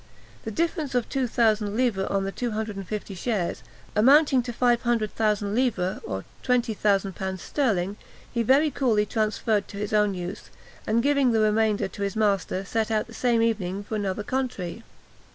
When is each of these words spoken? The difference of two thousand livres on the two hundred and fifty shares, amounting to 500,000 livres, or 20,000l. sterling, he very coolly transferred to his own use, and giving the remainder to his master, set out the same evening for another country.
The 0.45 0.49
difference 0.49 0.95
of 0.95 1.07
two 1.09 1.27
thousand 1.27 1.77
livres 1.77 2.07
on 2.07 2.23
the 2.23 2.31
two 2.31 2.49
hundred 2.53 2.75
and 2.75 2.87
fifty 2.87 3.13
shares, 3.13 3.61
amounting 3.95 4.41
to 4.41 4.51
500,000 4.51 5.53
livres, 5.53 5.99
or 6.03 6.25
20,000l. 6.43 7.39
sterling, 7.39 7.97
he 8.33 8.41
very 8.41 8.71
coolly 8.71 9.05
transferred 9.05 9.67
to 9.67 9.77
his 9.77 9.93
own 9.93 10.15
use, 10.15 10.49
and 10.87 11.03
giving 11.03 11.33
the 11.33 11.39
remainder 11.39 11.87
to 11.87 12.01
his 12.01 12.15
master, 12.15 12.65
set 12.65 12.89
out 12.89 13.05
the 13.05 13.13
same 13.13 13.43
evening 13.43 13.83
for 13.83 13.93
another 13.93 14.23
country. 14.23 14.81